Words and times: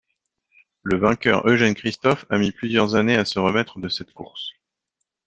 Le 0.81 0.97
vainqueur 0.97 1.47
Eugène 1.47 1.75
Christophe 1.75 2.25
a 2.31 2.39
mis 2.39 2.51
plusieurs 2.51 2.95
années 2.95 3.17
à 3.17 3.23
se 3.23 3.37
remettre 3.37 3.77
de 3.77 3.87
cette 3.87 4.13
course. 4.13 4.49